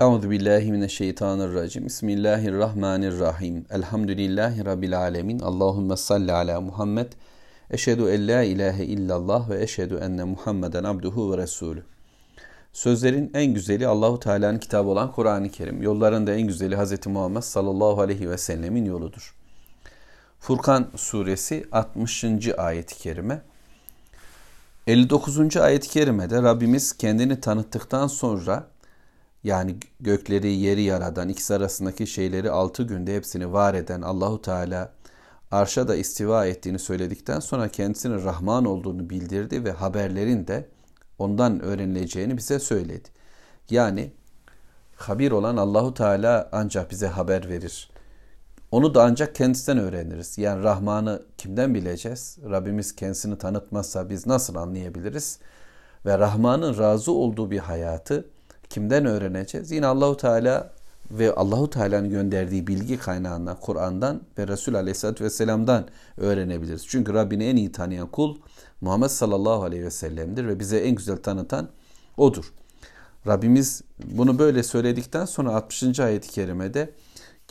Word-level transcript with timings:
Euzu 0.00 0.30
billahi 0.30 0.72
mineşşeytanirracim. 0.72 1.86
Bismillahirrahmanirrahim. 1.86 3.66
Elhamdülillahi 3.70 4.64
rabbil 4.64 4.98
alamin. 4.98 5.38
Allahumme 5.40 5.96
salli 5.96 6.32
ala 6.32 6.60
Muhammed. 6.60 7.12
Eşhedü 7.70 8.02
en 8.02 8.28
la 8.28 8.42
ilahe 8.42 8.84
illallah 8.84 9.50
ve 9.50 9.62
eşhedü 9.62 9.94
enne 9.94 10.24
Muhammeden 10.24 10.84
abduhu 10.84 11.32
ve 11.32 11.38
resulü. 11.38 11.82
Sözlerin 12.72 13.30
en 13.34 13.54
güzeli 13.54 13.86
Allahu 13.86 14.20
Teala'nın 14.20 14.58
kitabı 14.58 14.88
olan 14.88 15.12
Kur'an-ı 15.12 15.50
Kerim. 15.50 15.82
Yolların 15.82 16.26
da 16.26 16.34
en 16.34 16.46
güzeli 16.46 16.76
Hz. 16.76 17.06
Muhammed 17.06 17.42
sallallahu 17.42 18.00
aleyhi 18.00 18.30
ve 18.30 18.38
sellemin 18.38 18.84
yoludur. 18.84 19.34
Furkan 20.40 20.86
suresi 20.96 21.64
60. 21.72 22.24
ayet-i 22.58 22.98
kerime. 22.98 23.42
59. 24.86 25.56
ayet-i 25.56 25.88
kerimede 25.88 26.42
Rabbimiz 26.42 26.92
kendini 26.92 27.40
tanıttıktan 27.40 28.06
sonra 28.06 28.75
yani 29.46 29.76
gökleri 30.00 30.52
yeri 30.52 30.82
yaradan 30.82 31.28
ikisi 31.28 31.54
arasındaki 31.54 32.06
şeyleri 32.06 32.50
altı 32.50 32.82
günde 32.82 33.16
hepsini 33.16 33.52
var 33.52 33.74
eden 33.74 34.02
Allahu 34.02 34.42
Teala 34.42 34.92
arşa 35.50 35.88
da 35.88 35.96
istiva 35.96 36.46
ettiğini 36.46 36.78
söyledikten 36.78 37.40
sonra 37.40 37.68
kendisinin 37.68 38.24
Rahman 38.24 38.64
olduğunu 38.64 39.10
bildirdi 39.10 39.64
ve 39.64 39.70
haberlerin 39.70 40.46
de 40.46 40.68
ondan 41.18 41.60
öğrenileceğini 41.60 42.36
bize 42.36 42.58
söyledi. 42.58 43.08
Yani 43.70 44.12
habir 44.96 45.30
olan 45.30 45.56
Allahu 45.56 45.94
Teala 45.94 46.48
ancak 46.52 46.90
bize 46.90 47.06
haber 47.06 47.48
verir. 47.48 47.90
Onu 48.70 48.94
da 48.94 49.04
ancak 49.04 49.34
kendisinden 49.34 49.78
öğreniriz. 49.78 50.38
Yani 50.38 50.62
Rahman'ı 50.62 51.22
kimden 51.38 51.74
bileceğiz? 51.74 52.38
Rabbimiz 52.50 52.96
kendisini 52.96 53.38
tanıtmazsa 53.38 54.10
biz 54.10 54.26
nasıl 54.26 54.54
anlayabiliriz? 54.54 55.38
Ve 56.06 56.18
Rahman'ın 56.18 56.78
razı 56.78 57.12
olduğu 57.12 57.50
bir 57.50 57.58
hayatı 57.58 58.24
kimden 58.70 59.06
öğreneceğiz? 59.06 59.70
Yine 59.70 59.86
Allahu 59.86 60.16
Teala 60.16 60.70
ve 61.10 61.34
Allahu 61.34 61.70
Teala'nın 61.70 62.10
gönderdiği 62.10 62.66
bilgi 62.66 62.98
kaynağından, 62.98 63.56
Kur'an'dan 63.60 64.22
ve 64.38 64.48
Resul 64.48 64.74
Aleyhisselatü 64.74 65.24
Vesselam'dan 65.24 65.88
öğrenebiliriz. 66.16 66.86
Çünkü 66.88 67.14
Rabbini 67.14 67.44
en 67.44 67.56
iyi 67.56 67.72
tanıyan 67.72 68.08
kul 68.08 68.36
Muhammed 68.80 69.08
sallallahu 69.08 69.62
aleyhi 69.62 69.84
ve 69.84 69.90
sellem'dir 69.90 70.46
ve 70.46 70.60
bize 70.60 70.78
en 70.78 70.94
güzel 70.94 71.16
tanıtan 71.16 71.68
odur. 72.16 72.52
Rabbimiz 73.26 73.82
bunu 74.04 74.38
böyle 74.38 74.62
söyledikten 74.62 75.24
sonra 75.24 75.54
60. 75.54 76.00
ayet-i 76.00 76.30
kerimede 76.30 76.90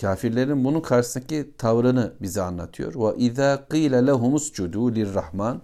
kafirlerin 0.01 0.63
bunun 0.63 0.81
karşısındaki 0.81 1.51
tavrını 1.57 2.13
bize 2.21 2.41
anlatıyor. 2.41 2.95
Ve 2.95 3.17
izâ 3.17 3.67
qîle 3.69 4.07
lehumuscudu 4.07 4.95
lirrahman 4.95 5.61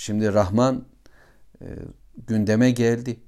Şimdi 0.00 0.34
Rahman 0.34 0.84
e, 1.62 1.66
gündeme 2.26 2.70
geldi. 2.70 3.20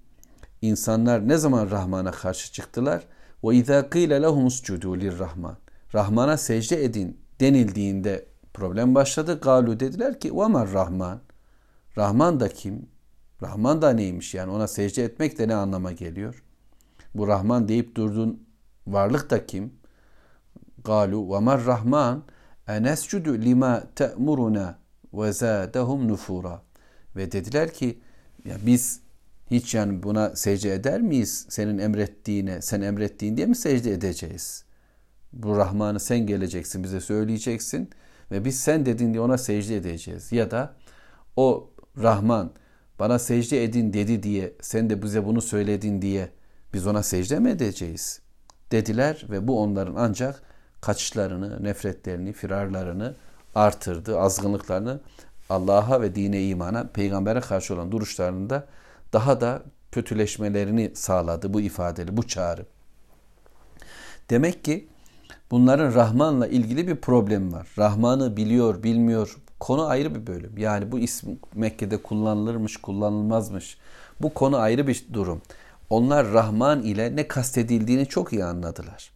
İnsanlar 0.63 1.29
ne 1.29 1.37
zaman 1.37 1.71
Rahman'a 1.71 2.11
karşı 2.11 2.53
çıktılar? 2.53 3.07
Ve 3.45 3.57
izâ 3.57 3.91
qîle 3.91 4.23
lehumuscudu 4.23 5.01
lirrahman 5.01 5.57
Rahman'a 5.95 6.37
secde 6.37 6.85
edin 6.85 7.21
denildiğinde 7.41 8.27
problem 8.55 8.95
başladı. 8.95 9.41
Galu 9.41 9.81
dediler 9.81 10.21
ki 10.21 10.37
ve 10.37 10.73
rahman 10.73 11.21
Rahman 11.97 12.41
da 12.41 12.49
kim? 12.49 12.87
Rahman 13.43 13.83
da 13.83 13.91
neymiş 13.91 14.35
yani 14.35 14.51
ona 14.53 14.69
secde 14.69 15.05
etmek 15.05 15.39
de 15.39 15.49
ne 15.49 15.55
anlama 15.55 15.93
geliyor? 15.93 16.43
Bu 17.15 17.29
Rahman 17.29 17.69
deyip 17.69 17.97
durduğun 17.97 18.47
varlık 18.87 19.31
da 19.31 19.47
kim? 19.47 19.73
Galu 20.85 21.41
mer 21.41 21.65
Rahman 21.65 22.23
enescudu 22.69 23.35
lima 23.35 23.83
te'muruna 23.97 24.79
ve 25.15 25.33
zadehum 25.33 26.09
nufura. 26.09 26.63
Ve 27.17 27.33
dediler 27.33 27.73
ki 27.73 27.99
ya 28.45 28.57
biz 28.67 29.01
hiç 29.53 29.75
yani 29.75 30.03
buna 30.03 30.36
secde 30.36 30.75
eder 30.75 31.00
miyiz? 31.00 31.47
Senin 31.48 31.78
emrettiğine, 31.78 32.62
sen 32.62 32.81
emrettiğin 32.81 33.36
diye 33.36 33.47
mi 33.47 33.56
secde 33.56 33.92
edeceğiz? 33.92 34.64
Bu 35.33 35.56
Rahman'ı 35.56 36.00
sen 36.00 36.19
geleceksin, 36.19 36.84
bize 36.84 37.00
söyleyeceksin 37.00 37.91
ve 38.30 38.45
biz 38.45 38.61
sen 38.61 38.86
dedin 38.86 39.12
diye 39.12 39.20
ona 39.20 39.39
secde 39.39 39.77
edeceğiz. 39.77 40.33
Ya 40.33 40.51
da 40.51 40.74
o 41.36 41.70
Rahman 42.02 42.52
bana 42.98 43.18
secde 43.18 43.64
edin 43.64 43.92
dedi 43.92 44.23
diye 44.23 44.52
sen 44.61 44.91
de 44.91 45.02
bize 45.02 45.27
bunu 45.27 45.42
söyledin 45.42 46.02
diye 46.02 46.29
biz 46.74 46.86
ona 46.86 47.02
secde 47.02 47.39
mi 47.39 47.51
edeceğiz? 47.51 48.20
Dediler 48.73 49.27
ve 49.30 49.48
bu 49.48 49.61
onların 49.61 49.95
ancak 49.96 50.42
kaçışlarını, 50.80 51.64
nefretlerini, 51.64 52.33
firarlarını 52.33 53.14
artırdı, 53.55 54.18
azgınlıklarını 54.20 55.01
Allah'a 55.51 56.01
ve 56.01 56.14
dine 56.14 56.48
imana, 56.48 56.89
peygambere 56.89 57.41
karşı 57.41 57.74
olan 57.74 57.92
duruşlarını 57.92 58.51
da 58.51 58.67
daha 59.12 59.40
da 59.40 59.62
kötüleşmelerini 59.92 60.90
sağladı 60.95 61.55
bu 61.55 61.61
ifadeli, 61.61 62.17
bu 62.17 62.27
çağrı. 62.27 62.67
Demek 64.30 64.64
ki 64.64 64.89
bunların 65.50 65.95
Rahman'la 65.95 66.46
ilgili 66.46 66.89
bir 66.89 66.96
problem 66.96 67.52
var. 67.52 67.68
Rahman'ı 67.78 68.36
biliyor, 68.36 68.83
bilmiyor, 68.83 69.36
konu 69.61 69.86
ayrı 69.86 70.14
bir 70.14 70.27
bölüm. 70.27 70.58
Yani 70.58 70.92
bu 70.92 70.98
isim 70.98 71.39
Mekke'de 71.55 71.96
kullanılırmış, 71.96 72.77
kullanılmazmış. 72.77 73.78
Bu 74.20 74.34
konu 74.34 74.56
ayrı 74.56 74.86
bir 74.86 75.06
durum. 75.12 75.42
Onlar 75.90 76.33
Rahman 76.33 76.83
ile 76.83 77.17
ne 77.17 77.29
kastedildiğini 77.29 78.06
çok 78.06 78.33
iyi 78.33 78.44
anladılar. 78.44 79.12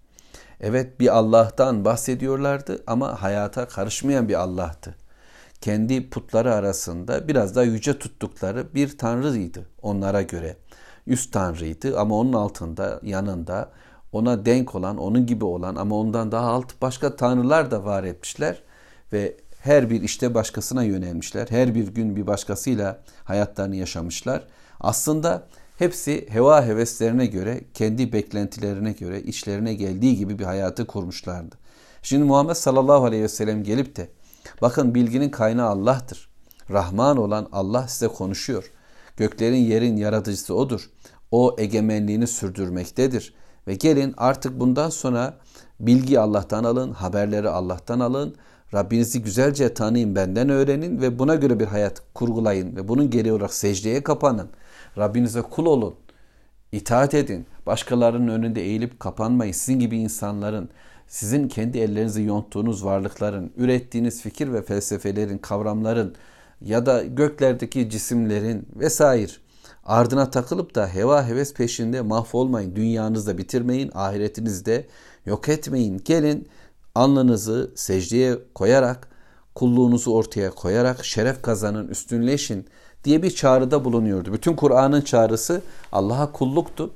Evet 0.60 1.00
bir 1.00 1.16
Allah'tan 1.16 1.84
bahsediyorlardı 1.84 2.82
ama 2.86 3.22
hayata 3.22 3.68
karışmayan 3.68 4.28
bir 4.28 4.34
Allah'tı. 4.34 4.94
Kendi 5.60 6.10
putları 6.10 6.54
arasında 6.54 7.28
biraz 7.28 7.56
daha 7.56 7.64
yüce 7.64 7.98
tuttukları 7.98 8.74
bir 8.74 8.98
tanrıydı 8.98 9.66
onlara 9.82 10.22
göre. 10.22 10.56
Üst 11.06 11.32
tanrıydı 11.32 11.98
ama 11.98 12.18
onun 12.18 12.32
altında, 12.32 13.00
yanında 13.02 13.72
ona 14.12 14.46
denk 14.46 14.74
olan, 14.74 14.96
onun 14.98 15.26
gibi 15.26 15.44
olan 15.44 15.76
ama 15.76 15.96
ondan 15.96 16.32
daha 16.32 16.46
alt 16.46 16.82
başka 16.82 17.16
tanrılar 17.16 17.70
da 17.70 17.84
var 17.84 18.04
etmişler 18.04 18.62
ve 19.12 19.36
her 19.60 19.90
bir 19.90 20.02
işte 20.02 20.34
başkasına 20.34 20.82
yönelmişler. 20.82 21.46
Her 21.50 21.74
bir 21.74 21.88
gün 21.88 22.16
bir 22.16 22.26
başkasıyla 22.26 23.02
hayatlarını 23.24 23.76
yaşamışlar. 23.76 24.44
Aslında 24.80 25.46
hepsi 25.78 26.26
heva 26.30 26.66
heveslerine 26.66 27.26
göre, 27.26 27.60
kendi 27.74 28.12
beklentilerine 28.12 28.92
göre, 28.92 29.22
işlerine 29.22 29.74
geldiği 29.74 30.16
gibi 30.16 30.38
bir 30.38 30.44
hayatı 30.44 30.86
kurmuşlardı. 30.86 31.56
Şimdi 32.02 32.24
Muhammed 32.24 32.54
sallallahu 32.54 33.04
aleyhi 33.04 33.22
ve 33.22 33.28
sellem 33.28 33.64
gelip 33.64 33.96
de 33.96 34.08
bakın 34.62 34.94
bilginin 34.94 35.30
kaynağı 35.30 35.68
Allah'tır. 35.68 36.28
Rahman 36.70 37.16
olan 37.16 37.48
Allah 37.52 37.88
size 37.88 38.08
konuşuyor. 38.08 38.72
Göklerin 39.16 39.56
yerin 39.56 39.96
yaratıcısı 39.96 40.54
odur. 40.54 40.90
O 41.30 41.56
egemenliğini 41.58 42.26
sürdürmektedir. 42.26 43.34
Ve 43.66 43.74
gelin 43.74 44.14
artık 44.16 44.60
bundan 44.60 44.90
sonra 44.90 45.38
bilgi 45.80 46.20
Allah'tan 46.20 46.64
alın, 46.64 46.92
haberleri 46.92 47.48
Allah'tan 47.48 48.00
alın 48.00 48.36
Rabbinizi 48.74 49.22
güzelce 49.22 49.74
tanıyın, 49.74 50.16
benden 50.16 50.48
öğrenin 50.48 51.00
ve 51.00 51.18
buna 51.18 51.34
göre 51.34 51.60
bir 51.60 51.66
hayat 51.66 52.02
kurgulayın 52.14 52.76
ve 52.76 52.88
bunun 52.88 53.10
geri 53.10 53.32
olarak 53.32 53.54
secdeye 53.54 54.02
kapanın. 54.02 54.48
Rabbinize 54.98 55.42
kul 55.42 55.66
olun. 55.66 55.94
itaat 56.72 57.14
edin. 57.14 57.46
Başkalarının 57.66 58.28
önünde 58.28 58.62
eğilip 58.62 59.00
kapanmayın. 59.00 59.52
Sizin 59.52 59.78
gibi 59.78 59.96
insanların, 59.96 60.68
sizin 61.08 61.48
kendi 61.48 61.78
ellerinizi 61.78 62.22
yonttuğunuz 62.22 62.84
varlıkların, 62.84 63.52
ürettiğiniz 63.56 64.22
fikir 64.22 64.52
ve 64.52 64.62
felsefelerin, 64.62 65.38
kavramların 65.38 66.14
ya 66.60 66.86
da 66.86 67.04
göklerdeki 67.04 67.90
cisimlerin 67.90 68.68
vesaire 68.76 69.32
ardına 69.84 70.30
takılıp 70.30 70.74
da 70.74 70.88
heva 70.88 71.28
heves 71.28 71.54
peşinde 71.54 72.00
mahvolmayın. 72.00 72.76
Dünyanızı 72.76 73.38
bitirmeyin, 73.38 73.90
ahiretinizi 73.94 74.66
de 74.66 74.86
yok 75.26 75.48
etmeyin. 75.48 76.02
Gelin 76.04 76.48
alnınızı 76.94 77.70
secdeye 77.74 78.38
koyarak, 78.54 79.08
kulluğunuzu 79.54 80.12
ortaya 80.12 80.50
koyarak 80.50 81.04
şeref 81.04 81.42
kazanın, 81.42 81.88
üstünleşin 81.88 82.66
diye 83.04 83.22
bir 83.22 83.30
çağrıda 83.30 83.84
bulunuyordu. 83.84 84.32
Bütün 84.32 84.56
Kur'an'ın 84.56 85.00
çağrısı 85.00 85.62
Allah'a 85.92 86.32
kulluktu. 86.32 86.90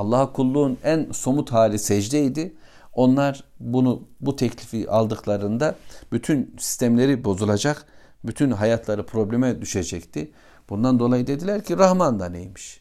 Allah'a 0.00 0.32
kulluğun 0.32 0.78
en 0.84 1.08
somut 1.12 1.52
hali 1.52 1.78
secdeydi. 1.78 2.54
Onlar 2.92 3.44
bunu 3.60 4.08
bu 4.20 4.36
teklifi 4.36 4.90
aldıklarında 4.90 5.74
bütün 6.12 6.56
sistemleri 6.58 7.24
bozulacak, 7.24 7.86
bütün 8.24 8.50
hayatları 8.50 9.06
probleme 9.06 9.60
düşecekti. 9.60 10.32
Bundan 10.70 10.98
dolayı 10.98 11.26
dediler 11.26 11.64
ki 11.64 11.78
Rahman 11.78 12.20
da 12.20 12.28
neymiş? 12.28 12.80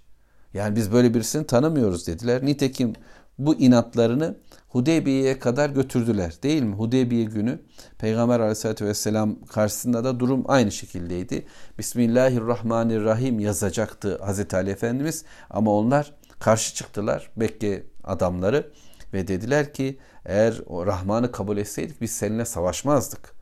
Yani 0.54 0.76
biz 0.76 0.92
böyle 0.92 1.14
birisini 1.14 1.48
tanımıyoruz 1.48 2.08
dediler. 2.08 2.46
Nitekim 2.46 2.94
bu 3.38 3.56
inatlarını 3.56 4.38
Hudeybiye'ye 4.68 5.40
kadar 5.40 5.70
götürdüler 5.70 6.34
değil 6.44 6.64
mi? 6.64 6.76
Hudeybiye 6.76 7.24
günü 7.24 7.60
Peygamber 7.98 8.40
aleyhissalatü 8.40 8.86
vesselam 8.86 9.46
karşısında 9.46 10.04
da 10.04 10.20
durum 10.20 10.44
aynı 10.48 10.72
şekildeydi. 10.72 11.46
Bismillahirrahmanirrahim 11.78 13.40
yazacaktı 13.40 14.20
Hazreti 14.24 14.56
Ali 14.56 14.70
Efendimiz 14.70 15.26
ama 15.50 15.74
onlar 15.74 16.19
karşı 16.40 16.76
çıktılar 16.76 17.32
Mekke 17.36 17.84
adamları 18.04 18.72
ve 19.14 19.28
dediler 19.28 19.74
ki 19.74 20.00
eğer 20.26 20.62
o 20.66 20.86
Rahman'ı 20.86 21.32
kabul 21.32 21.58
etseydik 21.58 22.02
biz 22.02 22.12
seninle 22.12 22.46
savaşmazdık. 22.46 23.34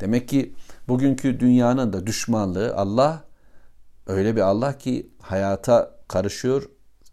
Demek 0.00 0.28
ki 0.28 0.54
bugünkü 0.88 1.40
dünyanın 1.40 1.92
da 1.92 2.06
düşmanlığı 2.06 2.74
Allah 2.76 3.24
öyle 4.06 4.36
bir 4.36 4.40
Allah 4.40 4.78
ki 4.78 5.10
hayata 5.20 5.96
karışıyor, 6.08 6.62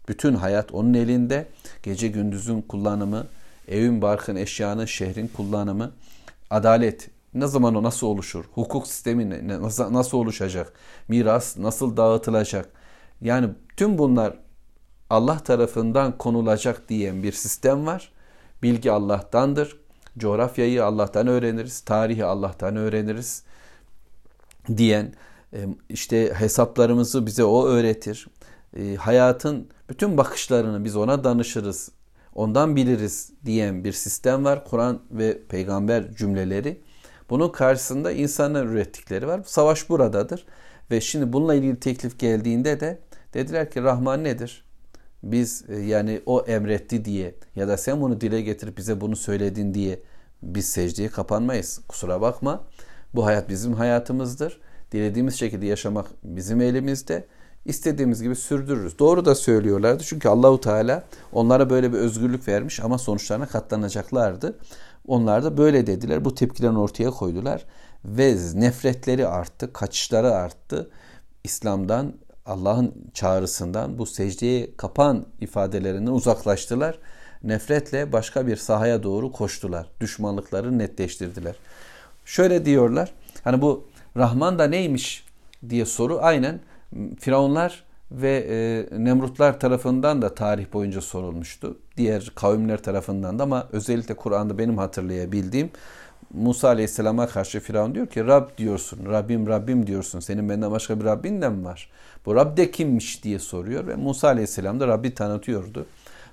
Bütün 0.08 0.34
hayat 0.34 0.74
onun 0.74 0.94
elinde. 0.94 1.48
Gece 1.82 2.08
gündüzün 2.08 2.62
kullanımı, 2.62 3.26
evin 3.68 4.02
barkın, 4.02 4.36
eşyanın, 4.36 4.84
şehrin 4.84 5.28
kullanımı, 5.28 5.92
adalet 6.50 7.10
ne 7.34 7.46
zaman 7.46 7.74
o 7.74 7.82
nasıl 7.82 8.06
oluşur? 8.06 8.44
Hukuk 8.54 8.86
sistemi 8.86 9.48
nasıl 9.92 10.18
oluşacak? 10.18 10.72
Miras 11.08 11.58
nasıl 11.58 11.96
dağıtılacak? 11.96 12.68
Yani 13.20 13.48
tüm 13.76 13.98
bunlar 13.98 14.38
Allah 15.14 15.38
tarafından 15.38 16.18
konulacak 16.18 16.88
diyen 16.88 17.22
bir 17.22 17.32
sistem 17.32 17.86
var. 17.86 18.12
Bilgi 18.62 18.90
Allah'tandır. 18.90 19.76
Coğrafyayı 20.18 20.84
Allah'tan 20.84 21.26
öğreniriz. 21.26 21.80
Tarihi 21.80 22.24
Allah'tan 22.24 22.76
öğreniriz 22.76 23.42
diyen 24.76 25.12
e, 25.52 25.66
işte 25.88 26.34
hesaplarımızı 26.34 27.26
bize 27.26 27.44
o 27.44 27.66
öğretir. 27.66 28.28
E, 28.76 28.94
hayatın 28.94 29.68
bütün 29.88 30.16
bakışlarını 30.16 30.84
biz 30.84 30.96
ona 30.96 31.24
danışırız. 31.24 31.90
Ondan 32.34 32.76
biliriz 32.76 33.32
diyen 33.44 33.84
bir 33.84 33.92
sistem 33.92 34.44
var. 34.44 34.64
Kur'an 34.64 35.00
ve 35.10 35.42
peygamber 35.48 36.14
cümleleri. 36.14 36.80
Bunun 37.30 37.48
karşısında 37.48 38.12
insanlar 38.12 38.66
ürettikleri 38.66 39.26
var. 39.26 39.40
Savaş 39.46 39.88
buradadır. 39.88 40.46
Ve 40.90 41.00
şimdi 41.00 41.32
bununla 41.32 41.54
ilgili 41.54 41.80
teklif 41.80 42.18
geldiğinde 42.18 42.80
de 42.80 42.98
dediler 43.34 43.70
ki 43.70 43.82
Rahman 43.82 44.24
nedir? 44.24 44.64
Biz 45.24 45.64
e, 45.68 45.76
yani 45.76 46.20
o 46.26 46.40
emretti 46.40 47.04
diye 47.04 47.34
ya 47.56 47.68
da 47.68 47.76
sen 47.76 48.00
bunu 48.00 48.20
dile 48.20 48.40
getirip 48.40 48.76
bize 48.76 49.00
bunu 49.00 49.16
söyledin 49.16 49.74
diye 49.74 50.00
biz 50.42 50.68
secdeye 50.68 51.08
kapanmayız. 51.08 51.80
Kusura 51.88 52.20
bakma. 52.20 52.64
Bu 53.14 53.26
hayat 53.26 53.48
bizim 53.48 53.72
hayatımızdır. 53.72 54.60
Dilediğimiz 54.92 55.34
şekilde 55.34 55.66
yaşamak 55.66 56.06
bizim 56.24 56.60
elimizde. 56.60 57.26
İstediğimiz 57.64 58.22
gibi 58.22 58.36
sürdürürüz. 58.36 58.98
Doğru 58.98 59.24
da 59.24 59.34
söylüyorlardı. 59.34 60.02
Çünkü 60.06 60.28
Allahu 60.28 60.60
Teala 60.60 61.04
onlara 61.32 61.70
böyle 61.70 61.92
bir 61.92 61.98
özgürlük 61.98 62.48
vermiş 62.48 62.80
ama 62.80 62.98
sonuçlarına 62.98 63.46
katlanacaklardı. 63.46 64.58
Onlar 65.06 65.44
da 65.44 65.56
böyle 65.56 65.86
dediler. 65.86 66.24
Bu 66.24 66.34
tepkilerini 66.34 66.78
ortaya 66.78 67.10
koydular 67.10 67.64
ve 68.04 68.36
nefretleri 68.54 69.28
arttı, 69.28 69.72
kaçışları 69.72 70.32
arttı. 70.32 70.90
İslam'dan, 71.44 72.12
Allah'ın 72.46 72.94
çağrısından 73.14 73.98
bu 73.98 74.06
secdeye 74.06 74.76
kapan 74.76 75.26
ifadelerinden 75.40 76.12
uzaklaştılar. 76.12 76.98
Nefretle 77.42 78.12
başka 78.12 78.46
bir 78.46 78.56
sahaya 78.56 79.02
doğru 79.02 79.32
koştular. 79.32 79.86
Düşmanlıkları 80.00 80.78
netleştirdiler. 80.78 81.54
Şöyle 82.24 82.64
diyorlar. 82.64 83.12
Hani 83.44 83.62
bu 83.62 83.88
Rahman 84.16 84.58
da 84.58 84.64
neymiş 84.64 85.24
diye 85.68 85.86
soru 85.86 86.18
aynen 86.22 86.60
Firavunlar 87.20 87.84
ve 88.10 88.46
e, 88.48 88.86
Nemrutlar 89.04 89.60
tarafından 89.60 90.22
da 90.22 90.34
tarih 90.34 90.72
boyunca 90.72 91.00
sorulmuştu. 91.00 91.78
Diğer 91.96 92.32
kavimler 92.34 92.82
tarafından 92.82 93.38
da 93.38 93.42
ama 93.42 93.68
özellikle 93.72 94.14
Kur'an'da 94.14 94.58
benim 94.58 94.78
hatırlayabildiğim 94.78 95.70
Musa 96.32 96.68
Aleyhisselam'a 96.68 97.26
karşı 97.26 97.60
Firavun 97.60 97.94
diyor 97.94 98.06
ki 98.06 98.26
Rab 98.26 98.58
diyorsun, 98.58 99.06
Rabbim 99.06 99.46
Rabbim 99.46 99.86
diyorsun. 99.86 100.20
Senin 100.20 100.48
benden 100.48 100.70
başka 100.70 101.00
bir 101.00 101.04
Rabbin 101.04 101.42
de 101.42 101.48
mi 101.48 101.64
var? 101.64 101.90
Bu 102.26 102.34
Rab 102.34 102.56
de 102.56 102.70
kimmiş 102.70 103.24
diye 103.24 103.38
soruyor 103.38 103.86
ve 103.86 103.94
Musa 103.96 104.28
Aleyhisselam 104.28 104.80
da 104.80 104.88
Rabbi 104.88 105.14
tanıtıyordu. 105.14 105.86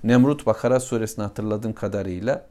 Nemrut 0.03 0.45
Bakara 0.45 0.79
suresini 0.79 1.23
hatırladığım 1.23 1.73
kadarıyla 1.73 2.45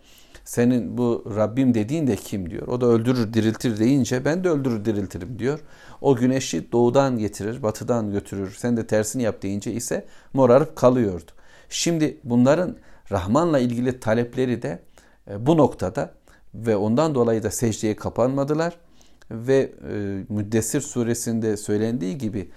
senin 0.44 0.98
bu 0.98 1.24
Rabbim 1.36 1.74
dediğin 1.74 2.06
de 2.06 2.16
kim 2.16 2.50
diyor. 2.50 2.68
O 2.68 2.80
da 2.80 2.86
öldürür 2.86 3.34
diriltir 3.34 3.78
deyince 3.78 4.24
ben 4.24 4.44
de 4.44 4.48
öldürür 4.48 4.84
diriltirim 4.84 5.38
diyor. 5.38 5.58
O 6.00 6.16
güneşi 6.16 6.72
doğudan 6.72 7.18
getirir, 7.18 7.62
batıdan 7.62 8.10
götürür. 8.12 8.54
Sen 8.58 8.76
de 8.76 8.86
tersini 8.86 9.22
yap 9.22 9.42
deyince 9.42 9.72
ise 9.72 10.06
morarıp 10.32 10.76
kalıyordu. 10.76 11.30
Şimdi 11.68 12.20
bunların 12.24 12.76
Rahman'la 13.10 13.58
ilgili 13.58 14.00
talepleri 14.00 14.62
de 14.62 14.82
e, 15.30 15.46
bu 15.46 15.56
noktada 15.56 16.14
ve 16.54 16.76
ondan 16.76 17.14
dolayı 17.14 17.42
da 17.42 17.50
secdeye 17.50 17.96
kapanmadılar 17.96 18.76
ve 19.30 19.72
e, 19.92 20.24
Müddessir 20.28 20.80
suresinde 20.80 21.56
söylendiği 21.56 22.18
gibi 22.18 22.50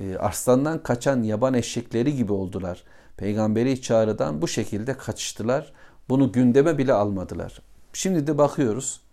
e, 0.00 0.16
arslandan 0.16 0.82
kaçan 0.82 1.22
yaban 1.22 1.54
eşekleri 1.54 2.16
gibi 2.16 2.32
oldular. 2.32 2.84
Peygamberi 3.16 3.82
çağrıdan 3.82 4.42
bu 4.42 4.48
şekilde 4.48 4.96
kaçıştılar. 4.96 5.72
Bunu 6.08 6.32
gündeme 6.32 6.78
bile 6.78 6.92
almadılar. 6.92 7.62
Şimdi 7.92 8.26
de 8.26 8.38
bakıyoruz 8.38 9.04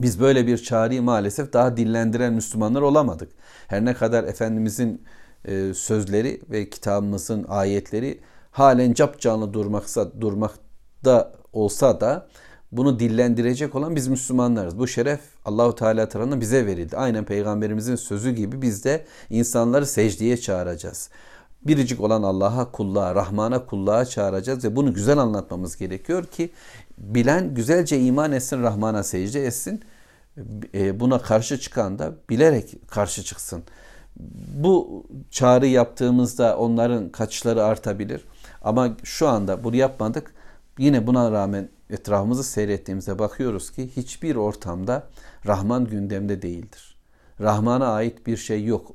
biz 0.00 0.20
böyle 0.20 0.46
bir 0.46 0.58
çağrıyı 0.58 1.02
maalesef 1.02 1.52
daha 1.52 1.76
dillendiren 1.76 2.32
Müslümanlar 2.32 2.82
olamadık. 2.82 3.32
Her 3.68 3.84
ne 3.84 3.94
kadar 3.94 4.24
Efendimizin 4.24 5.04
e, 5.44 5.74
sözleri 5.74 6.40
ve 6.50 6.70
kitabımızın 6.70 7.44
ayetleri 7.48 8.20
halen 8.50 8.92
cap 8.92 9.20
canlı 9.20 9.54
durmaksa, 9.54 10.20
durmakta 10.20 11.32
olsa 11.52 12.00
da 12.00 12.28
bunu 12.72 12.98
dillendirecek 12.98 13.74
olan 13.74 13.96
biz 13.96 14.08
Müslümanlarız. 14.08 14.78
Bu 14.78 14.86
şeref 14.86 15.20
Allahu 15.44 15.74
Teala 15.74 16.08
tarafından 16.08 16.40
bize 16.40 16.66
verildi. 16.66 16.96
Aynen 16.96 17.24
peygamberimizin 17.24 17.96
sözü 17.96 18.30
gibi 18.30 18.62
biz 18.62 18.84
de 18.84 19.04
insanları 19.30 19.86
secdeye 19.86 20.36
çağıracağız. 20.36 21.10
Biricik 21.62 22.00
olan 22.00 22.22
Allah'a 22.22 22.72
kulluğa, 22.72 23.14
Rahman'a 23.14 23.66
kulluğa 23.66 24.04
çağıracağız 24.04 24.64
ve 24.64 24.76
bunu 24.76 24.94
güzel 24.94 25.18
anlatmamız 25.18 25.76
gerekiyor 25.76 26.24
ki 26.24 26.50
bilen 26.98 27.54
güzelce 27.54 28.00
iman 28.00 28.32
etsin, 28.32 28.62
Rahman'a 28.62 29.02
secde 29.02 29.46
etsin. 29.46 29.82
E, 30.74 31.00
buna 31.00 31.18
karşı 31.18 31.60
çıkan 31.60 31.98
da 31.98 32.14
bilerek 32.30 32.90
karşı 32.90 33.22
çıksın. 33.22 33.62
Bu 34.56 35.04
çağrı 35.30 35.66
yaptığımızda 35.66 36.58
onların 36.58 37.08
kaçışları 37.08 37.64
artabilir. 37.64 38.24
Ama 38.62 38.96
şu 39.04 39.28
anda 39.28 39.64
bunu 39.64 39.76
yapmadık. 39.76 40.34
Yine 40.78 41.06
buna 41.06 41.32
rağmen 41.32 41.68
etrafımızı 41.90 42.44
seyrettiğimizde 42.44 43.18
bakıyoruz 43.18 43.70
ki 43.70 43.90
hiçbir 43.96 44.36
ortamda 44.36 45.08
Rahman 45.46 45.84
gündemde 45.84 46.42
değildir. 46.42 46.96
Rahman'a 47.40 47.86
ait 47.86 48.26
bir 48.26 48.36
şey 48.36 48.64
yok 48.64 48.92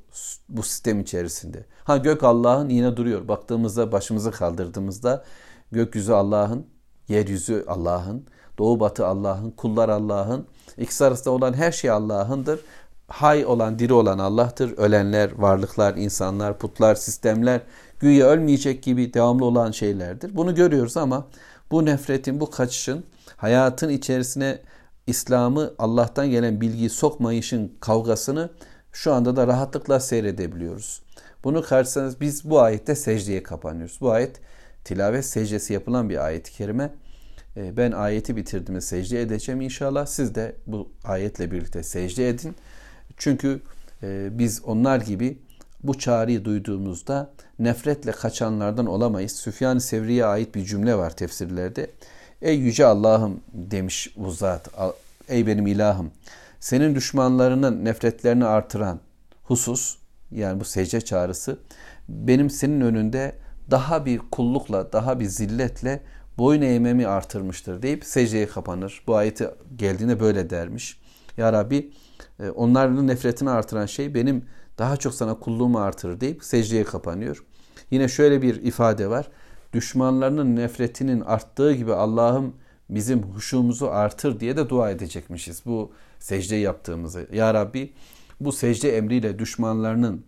bu 0.50 0.64
sistem 0.64 1.00
içerisinde. 1.00 1.66
Ha 1.84 1.98
gök 1.98 2.24
Allah'ın 2.24 2.70
yine 2.70 2.98
duruyor. 2.98 3.28
Baktığımızda 3.28 3.92
başımızı 3.92 4.32
kaldırdığımızda 4.32 5.24
gökyüzü 5.72 6.14
Allah'ın, 6.14 6.68
yeryüzü 7.08 7.66
Allah'ın, 7.68 8.26
doğu 8.58 8.80
batı 8.80 9.08
Allah'ın, 9.08 9.52
kullar 9.52 9.90
Allah'ın. 9.90 10.48
İkisi 10.78 11.06
arasında 11.06 11.32
olan 11.32 11.54
her 11.54 11.72
şey 11.72 11.90
Allah'ındır. 11.90 12.60
Hay 13.08 13.46
olan, 13.46 13.80
diri 13.80 13.94
olan 13.94 14.20
Allah'tır. 14.20 14.78
Ölenler, 14.78 15.32
varlıklar, 15.38 15.96
insanlar, 15.96 16.58
putlar, 16.58 16.96
sistemler 16.96 17.62
güya 18.00 18.28
ölmeyecek 18.28 18.84
gibi 18.84 19.14
devamlı 19.14 19.46
olan 19.46 19.72
şeylerdir. 19.72 20.36
Bunu 20.36 20.56
görüyoruz 20.56 20.98
ama 20.98 21.28
bu 21.72 21.86
nefretin, 21.86 22.40
bu 22.40 22.50
kaçışın 22.50 23.06
hayatın 23.38 23.90
içerisine 23.90 24.60
İslam'ı 25.08 25.74
Allah'tan 25.78 26.30
gelen 26.30 26.62
bilgiyi 26.62 26.90
sokmayışın 26.90 27.74
kavgasını 27.80 28.50
şu 28.92 29.14
anda 29.14 29.36
da 29.36 29.48
rahatlıkla 29.48 30.00
seyredebiliyoruz. 30.00 31.02
Bunu 31.44 31.62
karşısanız 31.62 32.22
biz 32.22 32.50
bu 32.50 32.62
ayette 32.62 32.96
secdeye 32.96 33.44
kapanıyoruz. 33.44 33.98
Bu 34.02 34.12
ayet 34.12 34.40
tilavet 34.84 35.26
secdesi 35.26 35.74
yapılan 35.74 36.10
bir 36.10 36.26
ayet-i 36.26 36.52
kerime. 36.52 36.94
Ee, 37.58 37.78
ben 37.78 37.92
ayeti 37.92 38.36
bitirdiğimde 38.36 38.82
secde 38.82 39.22
edeceğim 39.22 39.62
inşallah. 39.62 40.06
Siz 40.06 40.36
de 40.36 40.56
bu 40.68 40.92
ayetle 41.04 41.52
birlikte 41.52 41.84
secde 41.84 42.30
edin. 42.30 42.56
Çünkü 43.18 43.62
e, 44.04 44.30
biz 44.32 44.62
onlar 44.66 45.02
gibi 45.02 45.40
bu 45.84 46.00
çağrıyı 46.00 46.46
duyduğumuzda 46.46 47.34
nefretle 47.60 48.12
kaçanlardan 48.12 48.86
olamayız. 48.86 49.32
Süfyan-ı 49.32 49.82
Sevri'ye 49.82 50.26
ait 50.26 50.56
bir 50.56 50.66
cümle 50.66 50.96
var 50.96 51.16
tefsirlerde. 51.16 51.92
Ey 52.42 52.58
yüce 52.58 52.86
Allah'ım 52.86 53.40
demiş 53.54 54.14
bu 54.18 54.32
zat. 54.32 54.70
Ey 55.30 55.48
benim 55.48 55.68
ilahım. 55.68 56.12
Senin 56.60 56.96
düşmanlarının 56.96 57.86
nefretlerini 57.86 58.46
artıran 58.46 59.00
husus 59.44 59.98
yani 60.32 60.60
bu 60.60 60.66
secde 60.66 61.02
çağrısı 61.02 61.60
benim 62.10 62.50
senin 62.50 62.82
önünde 62.82 63.36
daha 63.72 64.06
bir 64.06 64.20
kullukla, 64.32 64.94
daha 64.94 65.20
bir 65.20 65.26
zilletle 65.26 66.04
boyun 66.38 66.62
eğmemi 66.62 67.08
artırmıştır 67.08 67.82
deyip 67.82 68.06
secdeye 68.06 68.48
kapanır. 68.48 69.04
Bu 69.08 69.16
ayeti 69.16 69.50
geldiğinde 69.76 70.20
böyle 70.20 70.50
dermiş. 70.50 71.00
Ya 71.38 71.54
Rabbi 71.54 71.92
e, 72.40 72.50
onların 72.50 73.08
nefretini 73.08 73.50
artıran 73.50 73.86
şey 73.86 74.16
benim 74.16 74.46
daha 74.82 74.98
çok 74.98 75.14
sana 75.14 75.40
kulluğumu 75.40 75.80
artırır 75.80 76.22
deyip 76.22 76.44
secdeye 76.44 76.84
kapanıyor. 76.84 77.44
Yine 77.92 78.08
şöyle 78.08 78.42
bir 78.42 78.56
ifade 78.56 79.10
var. 79.10 79.30
Düşmanlarının 79.74 80.56
nefretinin 80.56 81.22
arttığı 81.22 81.74
gibi 81.74 81.94
Allah'ım 81.94 82.56
bizim 82.90 83.24
huşumuzu 83.24 83.88
artır 83.88 84.40
diye 84.40 84.58
de 84.58 84.70
dua 84.70 84.92
edecekmişiz. 84.92 85.62
Bu 85.66 85.92
secde 86.20 86.56
yaptığımızı. 86.56 87.28
Ya 87.34 87.54
Rabbi 87.54 87.94
bu 88.40 88.52
secde 88.52 88.98
emriyle 88.98 89.40
düşmanlarının 89.40 90.26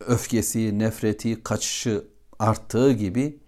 öfkesi, 0.00 0.78
nefreti, 0.78 1.42
kaçışı 1.42 2.04
arttığı 2.38 2.92
gibi 2.92 3.38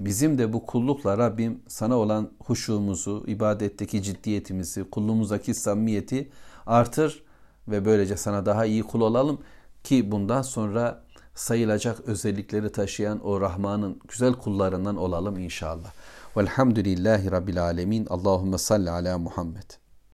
bizim 0.00 0.38
de 0.38 0.52
bu 0.52 0.66
kullukla 0.66 1.18
Rabbim 1.18 1.60
sana 1.68 1.96
olan 1.96 2.30
huşumuzu, 2.38 3.24
ibadetteki 3.26 4.02
ciddiyetimizi, 4.02 4.84
kulluğumuzdaki 4.90 5.54
samimiyeti 5.54 6.30
artır 6.66 7.24
ve 7.68 7.84
böylece 7.84 8.16
sana 8.16 8.46
daha 8.46 8.64
iyi 8.64 8.82
kul 8.82 9.00
olalım 9.00 9.40
ki 9.84 10.10
bundan 10.10 10.42
sonra 10.42 11.04
sayılacak 11.34 12.00
özellikleri 12.00 12.72
taşıyan 12.72 13.26
o 13.26 13.40
Rahman'ın 13.40 14.00
güzel 14.08 14.32
kullarından 14.32 14.96
olalım 14.96 15.38
inşallah. 15.38 15.92
Velhamdülillahi 16.36 17.30
Rabbil 17.30 17.62
Alemin. 17.62 18.06
Allahümme 18.10 18.58
salli 18.58 18.90
ala 18.90 19.18
Muhammed. 19.18 19.83